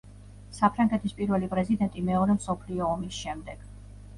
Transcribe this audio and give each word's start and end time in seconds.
საფრანგეთის 0.59 1.13
პირველი 1.19 1.49
პრეზიდენტი 1.51 2.05
მეორე 2.09 2.37
მსოფლიო 2.39 2.89
ომის 2.95 3.21
შემდეგ. 3.27 3.63